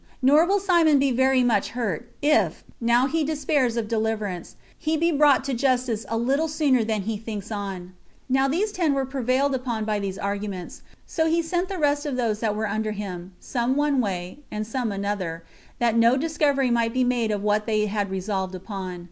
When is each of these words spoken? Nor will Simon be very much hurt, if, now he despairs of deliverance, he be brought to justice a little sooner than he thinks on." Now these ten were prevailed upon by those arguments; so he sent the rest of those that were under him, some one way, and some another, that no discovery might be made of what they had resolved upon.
Nor 0.23 0.47
will 0.47 0.59
Simon 0.59 0.97
be 0.97 1.11
very 1.11 1.43
much 1.43 1.69
hurt, 1.77 2.11
if, 2.23 2.63
now 2.81 3.05
he 3.05 3.23
despairs 3.23 3.77
of 3.77 3.87
deliverance, 3.87 4.55
he 4.75 4.97
be 4.97 5.11
brought 5.11 5.43
to 5.43 5.53
justice 5.53 6.07
a 6.09 6.17
little 6.17 6.47
sooner 6.47 6.83
than 6.83 7.03
he 7.03 7.17
thinks 7.17 7.51
on." 7.51 7.93
Now 8.27 8.47
these 8.47 8.71
ten 8.71 8.95
were 8.95 9.05
prevailed 9.05 9.53
upon 9.53 9.85
by 9.85 9.99
those 9.99 10.17
arguments; 10.17 10.81
so 11.05 11.27
he 11.29 11.43
sent 11.43 11.69
the 11.69 11.77
rest 11.77 12.07
of 12.07 12.15
those 12.15 12.39
that 12.39 12.55
were 12.55 12.67
under 12.67 12.93
him, 12.93 13.33
some 13.39 13.75
one 13.75 14.01
way, 14.01 14.39
and 14.49 14.65
some 14.65 14.91
another, 14.91 15.43
that 15.77 15.95
no 15.95 16.17
discovery 16.17 16.71
might 16.71 16.93
be 16.95 17.03
made 17.03 17.29
of 17.29 17.43
what 17.43 17.67
they 17.67 17.85
had 17.85 18.09
resolved 18.09 18.55
upon. 18.55 18.99